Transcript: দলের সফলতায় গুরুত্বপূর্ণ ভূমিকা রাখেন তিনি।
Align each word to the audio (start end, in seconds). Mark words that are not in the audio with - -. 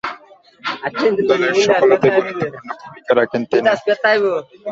দলের 1.29 1.53
সফলতায় 1.65 2.13
গুরুত্বপূর্ণ 2.17 2.71
ভূমিকা 2.83 3.11
রাখেন 3.15 3.41
তিনি। 3.49 3.67